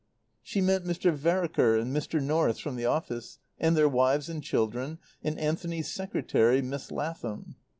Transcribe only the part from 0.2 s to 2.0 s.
She meant Mr. Vereker and